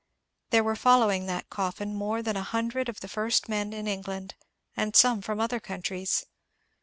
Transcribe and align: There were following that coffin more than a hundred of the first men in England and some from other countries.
There 0.49 0.63
were 0.63 0.75
following 0.75 1.27
that 1.27 1.51
coffin 1.51 1.93
more 1.93 2.23
than 2.23 2.35
a 2.35 2.41
hundred 2.41 2.89
of 2.89 3.01
the 3.01 3.07
first 3.07 3.47
men 3.47 3.71
in 3.71 3.85
England 3.87 4.33
and 4.75 4.95
some 4.95 5.21
from 5.21 5.39
other 5.39 5.59
countries. 5.59 6.25